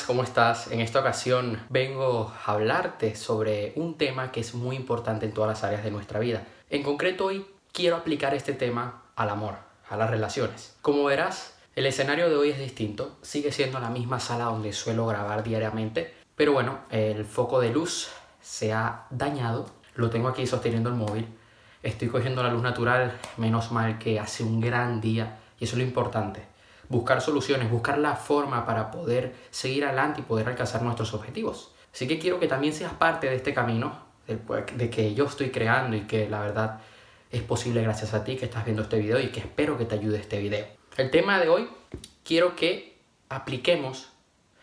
[0.00, 0.72] ¿cómo estás?
[0.72, 5.50] En esta ocasión vengo a hablarte sobre un tema que es muy importante en todas
[5.50, 6.44] las áreas de nuestra vida.
[6.70, 9.56] En concreto hoy quiero aplicar este tema al amor,
[9.90, 10.74] a las relaciones.
[10.80, 15.06] Como verás, el escenario de hoy es distinto, sigue siendo la misma sala donde suelo
[15.06, 18.08] grabar diariamente, pero bueno, el foco de luz
[18.40, 21.28] se ha dañado, lo tengo aquí sosteniendo el móvil,
[21.82, 25.82] estoy cogiendo la luz natural, menos mal que hace un gran día y eso es
[25.82, 26.51] lo importante
[26.92, 31.72] buscar soluciones, buscar la forma para poder seguir adelante y poder alcanzar nuestros objetivos.
[31.92, 35.96] Así que quiero que también seas parte de este camino, de que yo estoy creando
[35.96, 36.80] y que la verdad
[37.30, 39.94] es posible gracias a ti que estás viendo este video y que espero que te
[39.94, 40.66] ayude este video.
[40.98, 41.68] El tema de hoy,
[42.24, 42.98] quiero que
[43.30, 44.10] apliquemos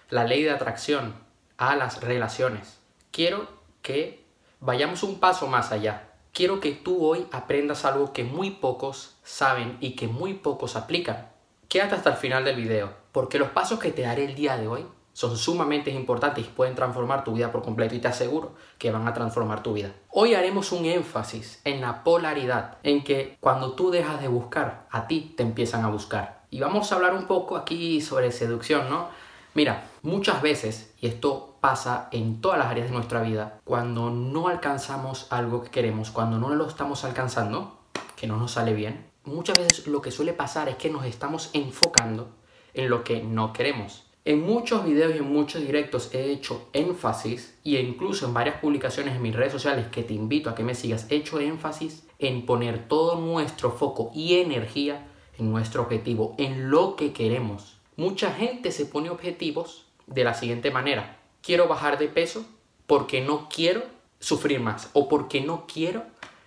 [0.10, 1.16] la ley de atracción
[1.58, 2.80] a las relaciones.
[3.12, 3.48] Quiero
[3.82, 4.24] que
[4.60, 6.12] vayamos un paso más allá.
[6.32, 11.28] Quiero que tú hoy aprendas algo que muy pocos saben y que muy pocos aplican.
[11.70, 14.68] Quédate hasta el final del video, porque los pasos que te daré el día de
[14.68, 18.90] hoy son sumamente importantes y pueden transformar tu vida por completo y te aseguro que
[18.90, 19.92] van a transformar tu vida.
[20.10, 25.06] Hoy haremos un énfasis en la polaridad, en que cuando tú dejas de buscar, a
[25.06, 26.42] ti te empiezan a buscar.
[26.50, 29.10] Y vamos a hablar un poco aquí sobre seducción, ¿no?
[29.54, 34.48] Mira, muchas veces, y esto pasa en todas las áreas de nuestra vida, cuando no
[34.48, 37.78] alcanzamos algo que queremos, cuando no lo estamos alcanzando,
[38.16, 41.50] que no nos sale bien, muchas veces lo que suele pasar es que nos estamos
[41.54, 42.30] enfocando
[42.74, 44.06] en lo que no queremos.
[44.26, 49.16] En muchos videos y en muchos directos he hecho énfasis, y incluso en varias publicaciones
[49.16, 52.46] en mis redes sociales que te invito a que me sigas, he hecho énfasis en
[52.46, 57.78] poner todo nuestro foco y energía en nuestro objetivo, en lo que queremos.
[57.96, 61.18] Mucha gente se pone objetivos de la siguiente manera.
[61.42, 62.46] Quiero bajar de peso
[62.88, 63.84] porque no quiero
[64.20, 66.04] sufrir más o porque no quiero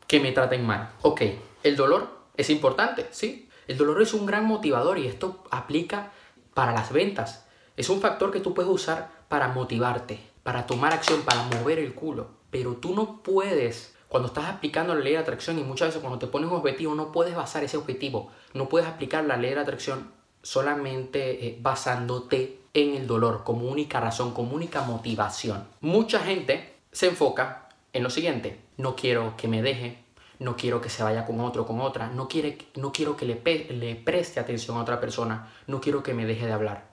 [0.07, 0.93] que me traten mal.
[1.01, 1.23] Ok,
[1.63, 3.49] el dolor es importante, sí.
[3.69, 6.13] El dolor es un gran motivador y esto aplica
[6.55, 7.47] para las ventas.
[7.77, 11.95] Es un factor que tú puedes usar para motivarte, para tomar acción, para mover el
[11.95, 12.29] culo.
[12.51, 16.19] Pero tú no puedes, cuando estás aplicando la ley de atracción y muchas veces cuando
[16.19, 19.61] te pones un objetivo, no puedes basar ese objetivo, no puedes aplicar la ley de
[19.61, 20.11] atracción
[20.43, 25.67] solamente eh, basándote en el dolor como única razón, como única motivación.
[25.81, 30.02] Mucha gente se enfoca en lo siguiente, no quiero que me deje,
[30.43, 33.41] no quiero que se vaya con otro, con otra, no, quiere, no quiero que le,
[33.73, 36.91] le preste atención a otra persona, no quiero que me deje de hablar.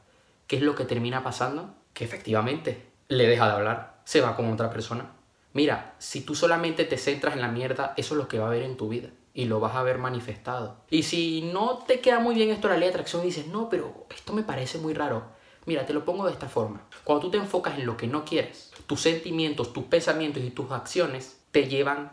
[0.48, 1.74] ¿Qué es lo que termina pasando?
[1.94, 5.12] Que efectivamente le deja de hablar, se va con otra persona.
[5.54, 8.50] Mira, si tú solamente te centras en la mierda, eso es lo que va a
[8.50, 10.78] haber en tu vida y lo vas a ver manifestado.
[10.90, 14.06] Y si no te queda muy bien esto la ley de atracción dices, no, pero
[14.16, 15.24] esto me parece muy raro,
[15.66, 16.84] mira, te lo pongo de esta forma.
[17.04, 20.72] Cuando tú te enfocas en lo que no quieres, tus sentimientos, tus pensamientos y tus
[20.72, 22.12] acciones te llevan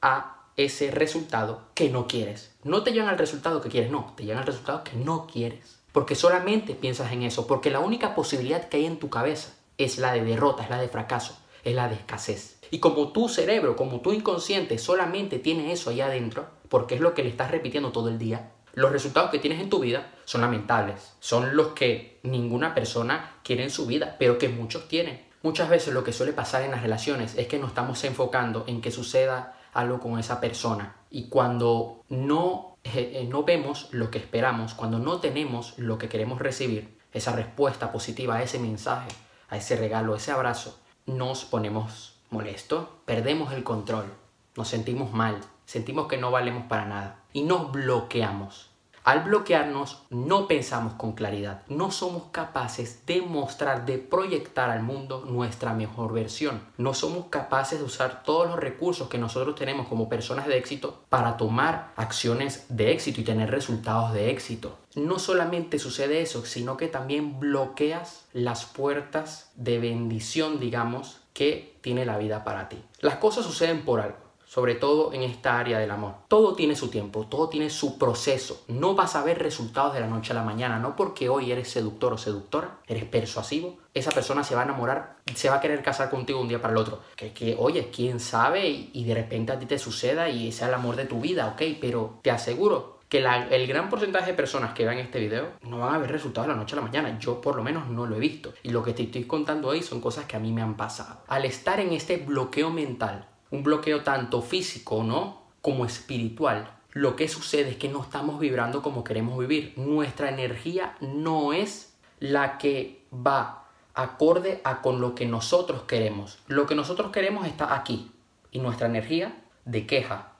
[0.00, 2.52] a ese resultado que no quieres.
[2.64, 5.78] No te llevan al resultado que quieres, no, te llevan al resultado que no quieres.
[5.92, 9.98] Porque solamente piensas en eso, porque la única posibilidad que hay en tu cabeza es
[9.98, 12.58] la de derrota, es la de fracaso, es la de escasez.
[12.70, 17.14] Y como tu cerebro, como tu inconsciente solamente tiene eso ahí adentro, porque es lo
[17.14, 20.40] que le estás repitiendo todo el día, los resultados que tienes en tu vida son
[20.40, 21.14] lamentables.
[21.20, 25.24] Son los que ninguna persona quiere en su vida, pero que muchos tienen.
[25.42, 28.80] Muchas veces lo que suele pasar en las relaciones es que nos estamos enfocando en
[28.80, 30.96] que suceda algo con esa persona.
[31.10, 36.08] Y cuando no, eh, eh, no vemos lo que esperamos, cuando no tenemos lo que
[36.08, 39.08] queremos recibir, esa respuesta positiva a ese mensaje,
[39.48, 44.12] a ese regalo, a ese abrazo, nos ponemos molestos, perdemos el control,
[44.56, 48.67] nos sentimos mal, sentimos que no valemos para nada y nos bloqueamos.
[49.08, 55.24] Al bloquearnos no pensamos con claridad, no somos capaces de mostrar, de proyectar al mundo
[55.26, 56.60] nuestra mejor versión.
[56.76, 61.04] No somos capaces de usar todos los recursos que nosotros tenemos como personas de éxito
[61.08, 64.76] para tomar acciones de éxito y tener resultados de éxito.
[64.94, 72.04] No solamente sucede eso, sino que también bloqueas las puertas de bendición, digamos, que tiene
[72.04, 72.84] la vida para ti.
[73.00, 76.14] Las cosas suceden por algo sobre todo en esta área del amor.
[76.26, 78.64] Todo tiene su tiempo, todo tiene su proceso.
[78.66, 81.68] No vas a ver resultados de la noche a la mañana, no porque hoy eres
[81.68, 85.82] seductor o seductora, eres persuasivo, esa persona se va a enamorar, se va a querer
[85.82, 87.00] casar contigo un día para el otro.
[87.14, 90.74] Que, que oye, quién sabe y, de repente a ti te suceda y sea el
[90.74, 94.84] amor de tu vida, ok, pero te aseguro que el gran porcentaje de personas que
[94.84, 97.18] vean este video no van a ver resultados de la noche a la mañana.
[97.18, 98.52] Yo por lo menos no lo he visto.
[98.62, 101.22] Y lo que te estoy contando hoy son cosas que a mí me han pasado.
[101.26, 105.42] Al estar en este bloqueo mental, un bloqueo tanto físico, ¿no?
[105.62, 106.70] Como espiritual.
[106.92, 109.74] Lo que sucede es que no estamos vibrando como queremos vivir.
[109.76, 113.64] Nuestra energía no es la que va
[113.94, 116.38] acorde a con lo que nosotros queremos.
[116.46, 118.10] Lo que nosotros queremos está aquí
[118.50, 120.32] y nuestra energía de queja,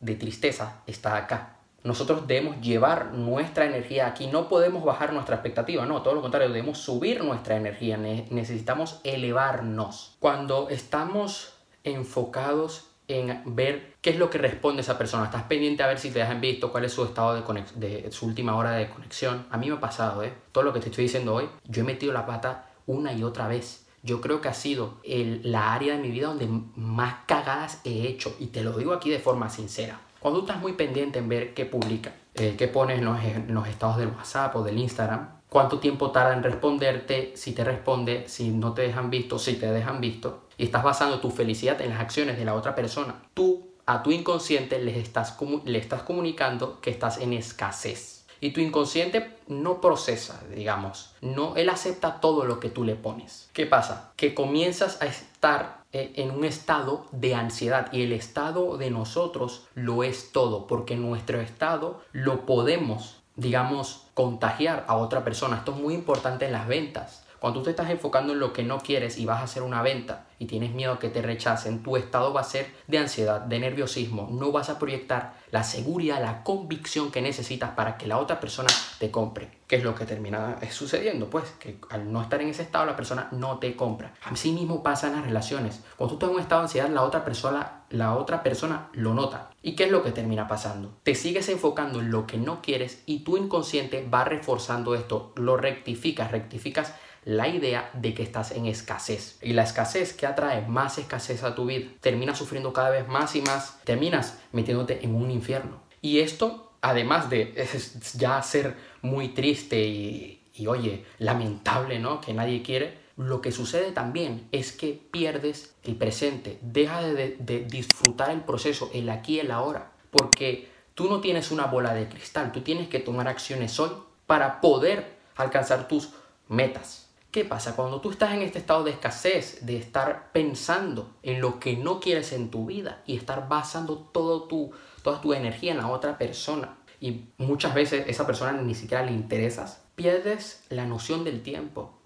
[0.00, 1.56] de tristeza está acá.
[1.84, 4.26] nosotros debemos llevar nuestra energía aquí.
[4.26, 7.96] No podemos bajar nuestra expectativa, no, todo lo contrario, debemos subir nuestra energía.
[7.96, 10.16] necesitamos elevarnos.
[10.18, 11.54] Cuando estamos
[11.84, 15.24] enfocados en ver qué es lo que responde esa persona.
[15.24, 18.56] Estás pendiente a ver si te dejan visto, cuál es su estado de, su última
[18.56, 19.46] hora de conexión.
[19.50, 20.32] A mí me ha pasado, ¿eh?
[20.52, 23.46] Todo lo que te estoy diciendo hoy, yo he metido la pata una y otra
[23.46, 23.86] vez.
[24.02, 28.34] Yo creo que ha sido la área de mi vida donde más cagadas he hecho.
[28.38, 30.00] Y te lo digo aquí de forma sincera.
[30.24, 33.04] Cuando tú estás muy pendiente en ver qué publica, eh, qué pones en
[33.52, 38.26] los, estados del WhatsApp o del Instagram, cuánto tiempo tarda en responderte, si te responde,
[38.26, 41.90] si no te dejan visto, si te dejan visto, y estás basando tu felicidad en
[41.90, 45.36] las acciones de la otra persona, tú a tu inconsciente le estás,
[45.66, 48.24] le estás comunicando que estás en escasez.
[48.40, 53.50] Y tu inconsciente no procesa, digamos, no, él acepta todo lo que tú le pones.
[53.52, 54.12] ¿Qué pasa?
[54.16, 60.02] Que comienzas a estar en un estado de ansiedad y el estado de nosotros lo
[60.02, 65.58] es todo, porque nuestro estado lo podemos, digamos, contagiar a otra persona.
[65.58, 67.23] Esto es muy importante en las ventas.
[67.44, 69.82] Cuando tú te estás enfocando en lo que no quieres y vas a hacer una
[69.82, 73.58] venta y tienes miedo que te rechacen, tu estado va a ser de ansiedad, de
[73.58, 74.30] nerviosismo.
[74.32, 78.70] No vas a proyectar la seguridad, la convicción que necesitas para que la otra persona
[78.98, 79.50] te compre.
[79.66, 81.28] ¿Qué es lo que termina sucediendo?
[81.28, 84.14] Pues que al no estar en ese estado la persona no te compra.
[84.24, 85.84] Así mismo pasa en las relaciones.
[85.98, 89.12] Cuando tú estás en un estado de ansiedad, la otra persona, la otra persona lo
[89.12, 89.50] nota.
[89.60, 90.96] ¿Y qué es lo que termina pasando?
[91.02, 95.34] Te sigues enfocando en lo que no quieres y tu inconsciente va reforzando esto.
[95.36, 96.94] Lo rectificas, rectificas
[97.24, 99.38] la idea de que estás en escasez.
[99.42, 103.34] Y la escasez que atrae más escasez a tu vida, terminas sufriendo cada vez más
[103.36, 105.80] y más, terminas metiéndote en un infierno.
[106.02, 107.66] Y esto, además de
[108.14, 112.20] ya ser muy triste y, oye, lamentable, ¿no?
[112.20, 117.64] Que nadie quiere, lo que sucede también es que pierdes el presente, deja de, de,
[117.64, 122.08] disfrutar el proceso, el aquí y el ahora, porque tú no tienes una bola de
[122.08, 123.90] cristal, tú tienes que tomar acciones hoy
[124.26, 126.10] para poder alcanzar tus
[126.48, 127.03] metas.
[127.34, 127.74] ¿Qué pasa?
[127.74, 131.98] Cuando tú estás en este estado de escasez, de estar pensando en lo que no
[131.98, 134.70] quieres en tu vida y estar basando todo tu,
[135.02, 139.10] toda tu energía en la otra persona y muchas veces esa persona ni siquiera le
[139.10, 141.98] interesas, pierdes la noción del tiempo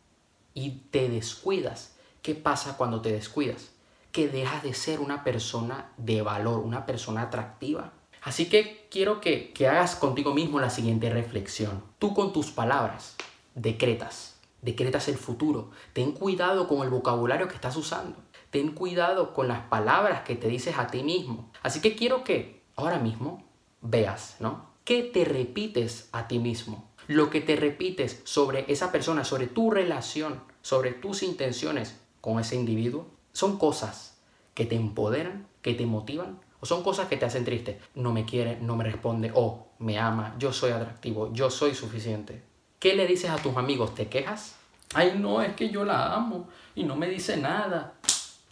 [0.55, 1.95] y te descuidas.
[2.23, 3.69] ¿Qué pasa cuando te descuidas?
[4.13, 7.93] Que dejas de ser una persona de valor, una persona atractiva.
[8.23, 11.85] Así que quiero que, que hagas contigo mismo la siguiente reflexión.
[11.99, 13.15] Tú con tus palabras
[13.55, 15.71] decretas decretas el futuro.
[15.93, 18.17] Ten cuidado con el vocabulario que estás usando.
[18.51, 21.51] Ten cuidado con las palabras que te dices a ti mismo.
[21.63, 23.45] Así que quiero que ahora mismo
[23.81, 24.69] veas, ¿no?
[24.85, 26.89] ¿Qué te repites a ti mismo?
[27.07, 32.57] Lo que te repites sobre esa persona, sobre tu relación, sobre tus intenciones con ese
[32.57, 34.19] individuo, son cosas
[34.55, 37.79] que te empoderan, que te motivan, o son cosas que te hacen triste.
[37.95, 42.43] No me quiere, no me responde, o me ama, yo soy atractivo, yo soy suficiente.
[42.79, 43.97] ¿Qué le dices a tus amigos?
[43.97, 44.55] ¿Te quejas?
[44.95, 47.95] Ay, no, es que yo la amo y no me dice nada.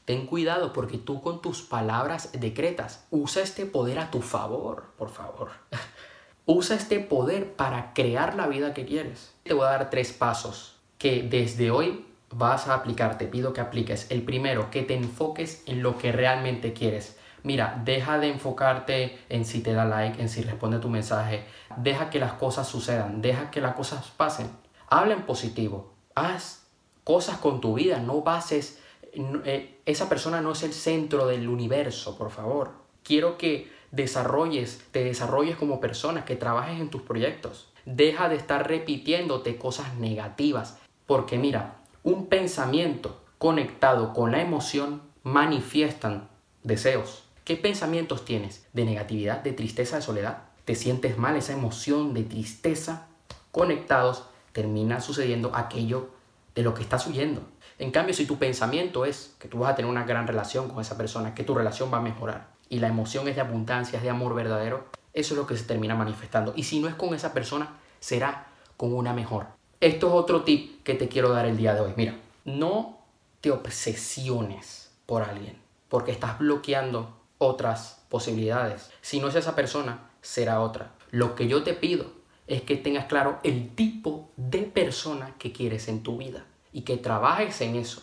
[0.05, 3.07] Ten cuidado porque tú con tus palabras decretas.
[3.11, 5.51] Usa este poder a tu favor, por favor.
[6.45, 9.33] Usa este poder para crear la vida que quieres.
[9.45, 13.19] Te voy a dar tres pasos que desde hoy vas a aplicar.
[13.19, 14.11] Te pido que apliques.
[14.11, 17.17] El primero, que te enfoques en lo que realmente quieres.
[17.47, 21.45] Mira, deja de enfocarte en si te da like, en si responde tu mensaje.
[21.77, 24.51] Deja que las cosas sucedan, deja que las cosas pasen.
[24.89, 26.67] Habla en positivo, haz
[27.05, 28.83] cosas con tu vida, no bases,
[29.13, 32.73] eh, esa persona no es el centro del universo, por favor.
[33.05, 37.69] Quiero que desarrolles, te desarrolles como persona, que trabajes en tus proyectos.
[37.85, 46.29] Deja de estar repitiéndote cosas negativas, porque mira, un pensamiento conectado con la emoción manifiestan
[46.65, 47.26] deseos.
[47.47, 48.67] ¿Qué pensamientos tienes?
[48.73, 50.39] ¿De negatividad, de tristeza, de soledad?
[50.65, 53.07] ¿Te sientes mal esa emoción de tristeza?
[53.53, 56.09] Conectados termina sucediendo aquello
[56.57, 57.43] de lo que estás huyendo.
[57.79, 60.81] En cambio, si tu pensamiento es que tú vas a tener una gran relación con
[60.81, 64.03] esa persona, que tu relación va a mejorar y la emoción es de abundancia, es
[64.03, 66.53] de amor verdadero, eso es lo que se termina manifestando.
[66.57, 69.47] Y si no es con esa persona, será con una mejor.
[69.81, 71.93] Esto es otro tip que te quiero dar el día de hoy.
[71.97, 72.99] Mira, no
[73.41, 75.57] te obsesiones por alguien,
[75.89, 78.91] porque estás bloqueando otras posibilidades.
[79.01, 80.93] Si no es esa persona, será otra.
[81.11, 82.07] Lo que yo te pido
[82.47, 86.97] es que tengas claro el tipo de persona que quieres en tu vida y que
[86.97, 88.03] trabajes en eso.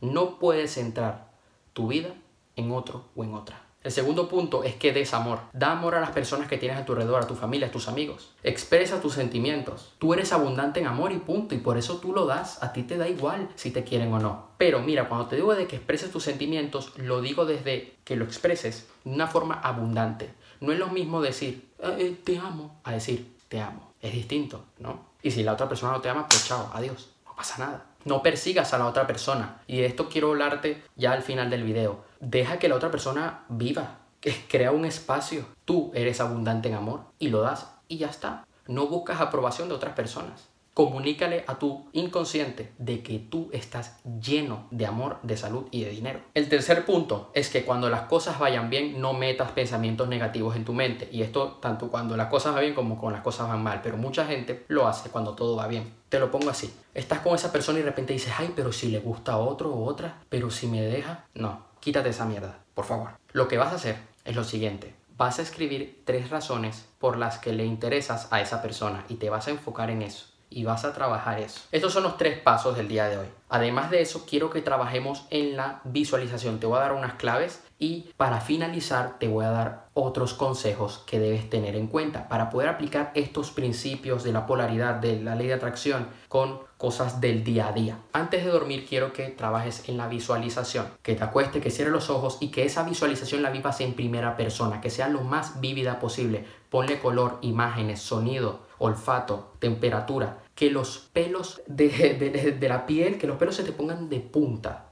[0.00, 1.30] No puedes centrar
[1.72, 2.14] tu vida
[2.56, 3.62] en otro o en otra.
[3.84, 5.40] El segundo punto es que des amor.
[5.52, 7.88] Da amor a las personas que tienes a tu alrededor, a tu familia, a tus
[7.88, 8.32] amigos.
[8.44, 9.92] Expresa tus sentimientos.
[9.98, 11.54] Tú eres abundante en amor y punto.
[11.54, 12.62] Y por eso tú lo das.
[12.62, 14.50] A ti te da igual si te quieren o no.
[14.58, 18.24] Pero mira, cuando te digo de que expreses tus sentimientos, lo digo desde que lo
[18.24, 20.30] expreses de una forma abundante.
[20.60, 23.92] No es lo mismo decir eh, eh, te amo a decir te amo.
[24.00, 25.12] Es distinto, ¿no?
[25.22, 27.10] Y si la otra persona no te ama, pues chao, adiós.
[27.24, 27.86] No pasa nada.
[28.04, 29.62] No persigas a la otra persona.
[29.66, 32.04] Y de esto quiero hablarte ya al final del video.
[32.20, 33.98] Deja que la otra persona viva.
[34.48, 35.46] Crea un espacio.
[35.64, 38.46] Tú eres abundante en amor y lo das y ya está.
[38.66, 40.51] No buscas aprobación de otras personas.
[40.74, 45.90] Comunícale a tu inconsciente de que tú estás lleno de amor, de salud y de
[45.90, 46.20] dinero.
[46.32, 50.64] El tercer punto es que cuando las cosas vayan bien, no metas pensamientos negativos en
[50.64, 51.10] tu mente.
[51.12, 53.80] Y esto tanto cuando las cosas van bien como cuando las cosas van mal.
[53.82, 55.92] Pero mucha gente lo hace cuando todo va bien.
[56.08, 56.72] Te lo pongo así.
[56.94, 59.74] Estás con esa persona y de repente dices, ay, pero si le gusta a otro
[59.74, 61.26] o otra, pero si me deja.
[61.34, 63.10] No, quítate esa mierda, por favor.
[63.32, 64.94] Lo que vas a hacer es lo siguiente.
[65.18, 69.28] Vas a escribir tres razones por las que le interesas a esa persona y te
[69.28, 71.60] vas a enfocar en eso y vas a trabajar eso.
[71.72, 73.26] Estos son los tres pasos del día de hoy.
[73.48, 76.58] Además de eso, quiero que trabajemos en la visualización.
[76.58, 81.02] Te voy a dar unas claves y para finalizar te voy a dar otros consejos
[81.06, 85.34] que debes tener en cuenta para poder aplicar estos principios de la polaridad, de la
[85.34, 87.98] ley de atracción con cosas del día a día.
[88.12, 92.08] Antes de dormir quiero que trabajes en la visualización, que te acueste, que cierres los
[92.08, 96.00] ojos y que esa visualización la vivas en primera persona, que sea lo más vívida
[96.00, 96.46] posible.
[96.70, 103.56] Ponle color, imágenes, sonido, olfato, temperatura, que los pelos de, la piel, que los pelos
[103.56, 104.86] se te pongan de punta,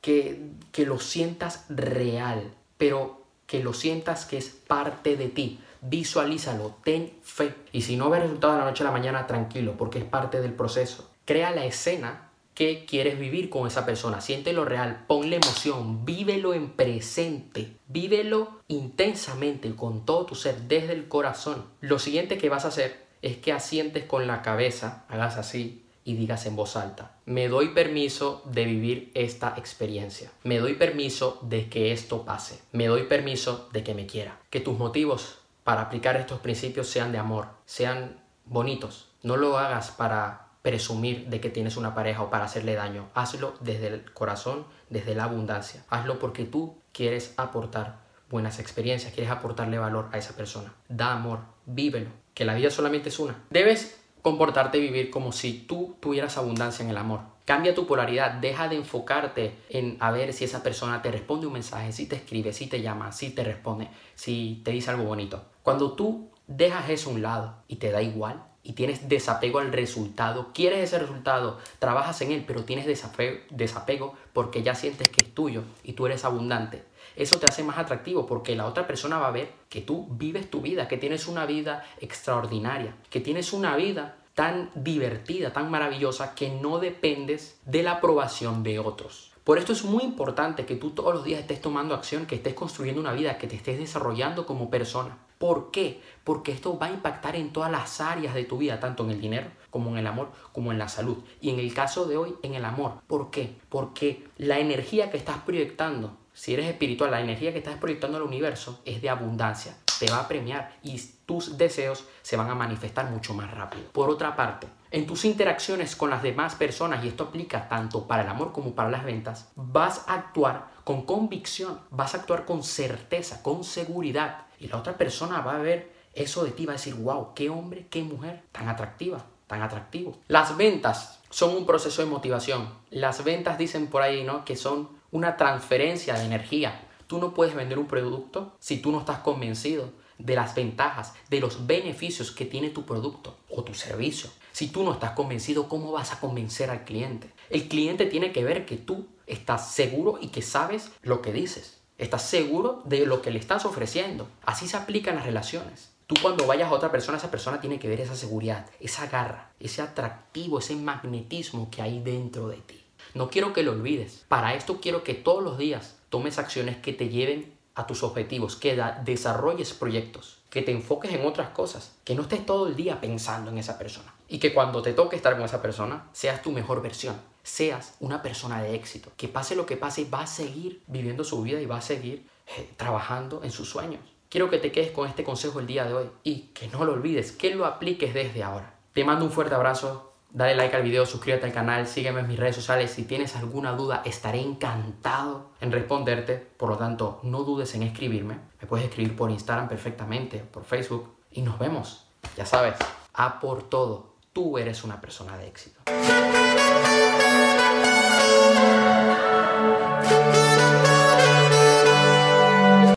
[0.00, 5.60] que, que lo sientas real, pero que lo sientas que es parte de ti.
[5.82, 7.54] Visualízalo, ten fe.
[7.72, 10.40] Y si no ves resultados de la noche a la mañana, tranquilo, porque es parte
[10.40, 11.10] del proceso.
[11.24, 14.20] Crea la escena que quieres vivir con esa persona.
[14.20, 21.08] Siéntelo real, ponle emoción, vívelo en presente, vívelo intensamente con todo tu ser, desde el
[21.08, 21.64] corazón.
[21.80, 26.14] Lo siguiente que vas a hacer es que asientes con la cabeza, hagas así y
[26.14, 31.68] digas en voz alta, me doy permiso de vivir esta experiencia, me doy permiso de
[31.68, 36.16] que esto pase, me doy permiso de que me quiera, que tus motivos para aplicar
[36.16, 41.76] estos principios sean de amor, sean bonitos, no lo hagas para presumir de que tienes
[41.76, 46.44] una pareja o para hacerle daño, hazlo desde el corazón, desde la abundancia, hazlo porque
[46.44, 51.40] tú quieres aportar buenas experiencias, quieres aportarle valor a esa persona, da amor,
[51.74, 53.44] vívelo, que la vida solamente es una.
[53.50, 57.20] Debes comportarte y vivir como si tú tuvieras abundancia en el amor.
[57.44, 61.54] Cambia tu polaridad, deja de enfocarte en a ver si esa persona te responde un
[61.54, 65.44] mensaje, si te escribe, si te llama, si te responde, si te dice algo bonito.
[65.62, 69.72] Cuando tú dejas eso a un lado y te da igual y tienes desapego al
[69.72, 75.34] resultado, quieres ese resultado, trabajas en él, pero tienes desapego, porque ya sientes que es
[75.34, 76.84] tuyo y tú eres abundante
[77.16, 80.50] eso te hace más atractivo porque la otra persona va a ver que tú vives
[80.50, 86.34] tu vida, que tienes una vida extraordinaria, que tienes una vida tan divertida, tan maravillosa,
[86.34, 89.32] que no dependes de la aprobación de otros.
[89.44, 92.54] Por esto es muy importante que tú todos los días estés tomando acción, que estés
[92.54, 95.18] construyendo una vida, que te estés desarrollando como persona.
[95.40, 96.02] ¿Por qué?
[96.22, 99.20] Porque esto va a impactar en todas las áreas de tu vida, tanto en el
[99.20, 101.16] dinero como en el amor, como en la salud.
[101.40, 103.00] Y en el caso de hoy, en el amor.
[103.06, 103.56] ¿Por qué?
[103.70, 108.22] Porque la energía que estás proyectando si eres espiritual, la energía que estás proyectando al
[108.22, 109.76] universo es de abundancia.
[109.98, 113.84] Te va a premiar y tus deseos se van a manifestar mucho más rápido.
[113.92, 118.22] Por otra parte, en tus interacciones con las demás personas, y esto aplica tanto para
[118.22, 122.62] el amor como para las ventas, vas a actuar con convicción, vas a actuar con
[122.62, 124.46] certeza, con seguridad.
[124.60, 127.50] Y la otra persona va a ver eso de ti, va a decir, wow, qué
[127.50, 130.18] hombre, qué mujer tan atractiva, tan atractivo.
[130.28, 132.68] Las ventas son un proceso de motivación.
[132.90, 134.44] Las ventas dicen por ahí, ¿no?
[134.44, 136.80] Que son una transferencia de energía.
[137.06, 141.40] Tú no puedes vender un producto si tú no estás convencido de las ventajas, de
[141.40, 144.30] los beneficios que tiene tu producto o tu servicio.
[144.52, 147.30] Si tú no estás convencido, ¿cómo vas a convencer al cliente?
[147.48, 151.79] El cliente tiene que ver que tú estás seguro y que sabes lo que dices.
[152.00, 154.26] Estás seguro de lo que le estás ofreciendo.
[154.46, 155.90] Así se aplican las relaciones.
[156.06, 159.50] Tú cuando vayas a otra persona, esa persona tiene que ver esa seguridad, esa garra,
[159.60, 162.82] ese atractivo, ese magnetismo que hay dentro de ti.
[163.12, 164.24] No quiero que lo olvides.
[164.28, 168.56] Para esto quiero que todos los días tomes acciones que te lleven a tus objetivos,
[168.56, 173.02] que desarrolles proyectos, que te enfoques en otras cosas, que no estés todo el día
[173.02, 174.14] pensando en esa persona.
[174.26, 177.16] Y que cuando te toque estar con esa persona, seas tu mejor versión,
[177.50, 179.10] seas una persona de éxito.
[179.16, 182.26] Que pase lo que pase, va a seguir viviendo su vida y va a seguir
[182.56, 184.00] eh, trabajando en sus sueños.
[184.28, 186.92] Quiero que te quedes con este consejo el día de hoy y que no lo
[186.92, 188.74] olvides, que lo apliques desde ahora.
[188.92, 192.38] Te mando un fuerte abrazo, dale like al video, suscríbete al canal, sígueme en mis
[192.38, 192.92] redes sociales.
[192.92, 196.36] Si tienes alguna duda, estaré encantado en responderte.
[196.36, 198.38] Por lo tanto, no dudes en escribirme.
[198.60, 201.16] Me puedes escribir por Instagram perfectamente, por Facebook.
[201.32, 202.06] Y nos vemos.
[202.36, 202.74] Ya sabes,
[203.12, 205.80] a por todo tú eres una persona de éxito.